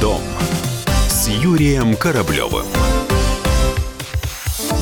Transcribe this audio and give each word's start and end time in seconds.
дом 0.00 0.22
с 1.08 1.28
Юрием 1.28 1.96
Кораблевым. 1.96 2.66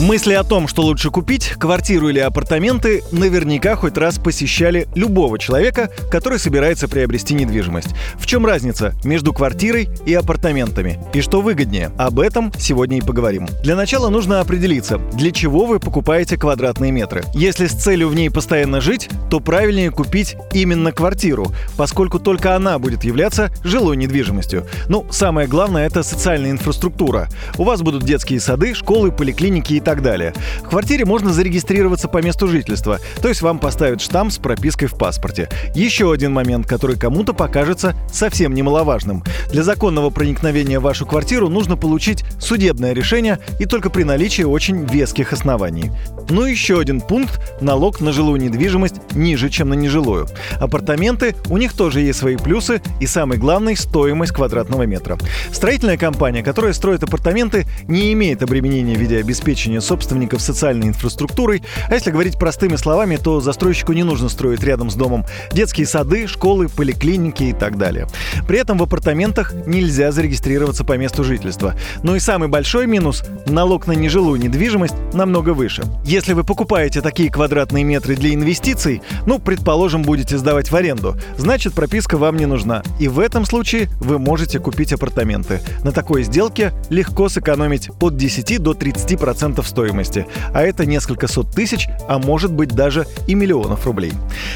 Мысли 0.00 0.32
о 0.32 0.44
том, 0.44 0.66
что 0.66 0.80
лучше 0.80 1.10
купить, 1.10 1.50
квартиру 1.58 2.08
или 2.08 2.20
апартаменты, 2.20 3.02
наверняка 3.12 3.76
хоть 3.76 3.98
раз 3.98 4.18
посещали 4.18 4.88
любого 4.94 5.38
человека, 5.38 5.90
который 6.10 6.38
собирается 6.38 6.88
приобрести 6.88 7.34
недвижимость. 7.34 7.88
В 8.14 8.24
чем 8.24 8.46
разница 8.46 8.94
между 9.04 9.34
квартирой 9.34 9.90
и 10.06 10.14
апартаментами? 10.14 10.98
И 11.12 11.20
что 11.20 11.42
выгоднее? 11.42 11.90
Об 11.98 12.18
этом 12.18 12.50
сегодня 12.58 12.96
и 12.96 13.02
поговорим. 13.02 13.46
Для 13.62 13.76
начала 13.76 14.08
нужно 14.08 14.40
определиться, 14.40 14.96
для 15.12 15.32
чего 15.32 15.66
вы 15.66 15.78
покупаете 15.78 16.38
квадратные 16.38 16.92
метры. 16.92 17.22
Если 17.34 17.66
с 17.66 17.72
целью 17.72 18.08
в 18.08 18.14
ней 18.14 18.30
постоянно 18.30 18.80
жить, 18.80 19.10
то 19.28 19.38
правильнее 19.38 19.90
купить 19.90 20.34
именно 20.54 20.92
квартиру, 20.92 21.52
поскольку 21.76 22.18
только 22.18 22.56
она 22.56 22.78
будет 22.78 23.04
являться 23.04 23.52
жилой 23.64 23.98
недвижимостью. 23.98 24.66
Ну, 24.88 25.04
самое 25.10 25.46
главное– 25.46 25.86
это 25.86 26.02
социальная 26.02 26.52
инфраструктура. 26.52 27.28
У 27.58 27.64
вас 27.64 27.82
будут 27.82 28.04
детские 28.04 28.40
сады, 28.40 28.72
школы, 28.72 29.12
поликлиники 29.12 29.74
и 29.74 29.80
так 29.80 29.89
так 29.90 30.02
далее. 30.02 30.32
В 30.62 30.68
квартире 30.68 31.04
можно 31.04 31.32
зарегистрироваться 31.32 32.06
по 32.06 32.22
месту 32.22 32.46
жительства, 32.46 33.00
то 33.20 33.28
есть 33.28 33.42
вам 33.42 33.58
поставят 33.58 34.00
штамп 34.00 34.30
с 34.30 34.38
пропиской 34.38 34.86
в 34.86 34.96
паспорте. 34.96 35.48
Еще 35.74 36.12
один 36.12 36.32
момент, 36.32 36.68
который 36.68 36.96
кому-то 36.96 37.32
покажется 37.32 37.96
совсем 38.12 38.54
немаловажным. 38.54 39.24
Для 39.50 39.64
законного 39.64 40.10
проникновения 40.10 40.78
в 40.78 40.84
вашу 40.84 41.06
квартиру 41.06 41.48
нужно 41.48 41.76
получить 41.76 42.22
судебное 42.38 42.92
решение 42.92 43.40
и 43.58 43.66
только 43.66 43.90
при 43.90 44.04
наличии 44.04 44.44
очень 44.44 44.84
веских 44.84 45.32
оснований. 45.32 45.90
Ну 46.28 46.46
и 46.46 46.52
еще 46.52 46.78
один 46.78 47.00
пункт– 47.00 47.40
налог 47.60 48.00
на 48.00 48.12
жилую 48.12 48.40
недвижимость 48.40 48.94
ниже, 49.12 49.50
чем 49.50 49.70
на 49.70 49.74
нежилую. 49.74 50.28
Апартаменты, 50.60 51.34
у 51.48 51.56
них 51.56 51.72
тоже 51.72 52.00
есть 52.00 52.20
свои 52.20 52.36
плюсы 52.36 52.80
и 53.00 53.06
самый 53.08 53.38
главный– 53.38 53.76
стоимость 53.76 54.34
квадратного 54.34 54.84
метра. 54.84 55.18
Строительная 55.50 55.96
компания, 55.96 56.44
которая 56.44 56.74
строит 56.74 57.02
апартаменты, 57.02 57.66
не 57.88 58.12
имеет 58.12 58.44
обременения 58.44 58.94
в 58.94 59.00
виде 59.00 59.18
обеспечения 59.18 59.79
обеспечения 59.80 59.90
собственников 59.90 60.40
социальной 60.40 60.88
инфраструктурой. 60.88 61.62
А 61.88 61.94
если 61.94 62.10
говорить 62.10 62.38
простыми 62.38 62.76
словами, 62.76 63.16
то 63.16 63.40
застройщику 63.40 63.92
не 63.92 64.04
нужно 64.04 64.28
строить 64.28 64.62
рядом 64.62 64.90
с 64.90 64.94
домом 64.94 65.24
детские 65.52 65.86
сады, 65.86 66.26
школы, 66.26 66.68
поликлиники 66.68 67.44
и 67.44 67.52
так 67.52 67.76
далее. 67.76 68.06
При 68.46 68.58
этом 68.58 68.78
в 68.78 68.82
апартаментах 68.82 69.52
нельзя 69.66 70.12
зарегистрироваться 70.12 70.84
по 70.84 70.96
месту 70.96 71.24
жительства. 71.24 71.74
Но 72.02 72.16
и 72.16 72.20
самый 72.20 72.48
большой 72.48 72.86
минус– 72.86 73.24
налог 73.46 73.86
на 73.86 73.92
нежилую 73.92 74.40
недвижимость 74.40 74.94
намного 75.12 75.50
выше. 75.50 75.82
Если 76.04 76.34
вы 76.34 76.44
покупаете 76.44 77.00
такие 77.00 77.30
квадратные 77.30 77.84
метры 77.84 78.14
для 78.14 78.32
инвестиций, 78.32 79.02
ну, 79.26 79.38
предположим, 79.38 80.02
будете 80.02 80.38
сдавать 80.38 80.70
в 80.70 80.76
аренду, 80.76 81.16
значит 81.36 81.74
прописка 81.74 82.16
вам 82.16 82.36
не 82.36 82.46
нужна. 82.46 82.82
И 83.00 83.08
в 83.08 83.18
этом 83.18 83.44
случае 83.44 83.88
вы 84.00 84.18
можете 84.18 84.58
купить 84.58 84.92
апартаменты. 84.92 85.60
На 85.82 85.92
такой 85.92 86.22
сделке 86.22 86.72
легко 86.90 87.28
сэкономить 87.28 87.90
от 88.00 88.16
10 88.16 88.62
до 88.62 88.72
30% 88.72 89.64
стоимости, 89.70 90.26
а 90.52 90.62
это 90.62 90.84
несколько 90.84 91.26
сот 91.26 91.50
тысяч, 91.50 91.88
а 92.08 92.18
может 92.18 92.52
быть 92.52 92.70
даже 92.70 93.06
и 93.26 93.34
миллионов 93.34 93.86
рублей. 93.86 94.12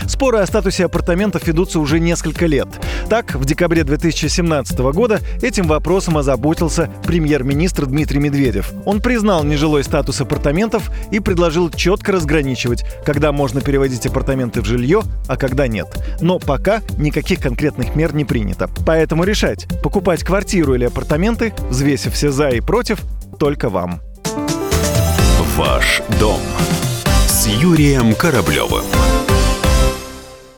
Споры 0.06 0.38
о 0.38 0.46
статусе 0.46 0.84
апартаментов 0.84 1.46
ведутся 1.46 1.80
уже 1.80 1.98
несколько 2.00 2.46
лет. 2.46 2.68
Так, 3.08 3.34
в 3.34 3.44
декабре 3.44 3.84
2017 3.84 4.78
года 4.92 5.20
этим 5.40 5.66
вопросом 5.66 6.18
озаботился 6.18 6.90
премьер-министр 7.06 7.86
Дмитрий 7.86 8.18
Медведев. 8.18 8.72
Он 8.84 9.00
признал 9.00 9.44
нежилой 9.44 9.84
статус 9.84 10.20
апартаментов 10.20 10.90
и 11.10 11.20
предложил 11.20 11.70
четко 11.70 12.12
разграничивать, 12.12 12.84
когда 13.04 13.32
можно 13.32 13.60
переводить 13.60 14.06
апартаменты 14.06 14.60
в 14.60 14.66
жилье, 14.66 15.02
а 15.28 15.36
когда 15.36 15.66
нет. 15.68 15.86
Но 16.20 16.38
пока 16.38 16.82
никаких 16.98 17.40
конкретных 17.40 17.94
мер 17.94 18.14
не 18.14 18.24
принято. 18.24 18.68
Поэтому 18.86 19.24
решать, 19.24 19.66
покупать 19.82 20.24
квартиру 20.24 20.74
или 20.74 20.84
апартаменты, 20.84 21.54
взвесив 21.70 22.14
все 22.14 22.30
за 22.30 22.48
и 22.48 22.60
против, 22.60 23.00
только 23.38 23.68
вам. 23.68 24.00
Ваш 25.56 26.02
дом 26.18 26.40
с 27.28 27.46
Юрием 27.46 28.16
Кораблевым. 28.16 28.84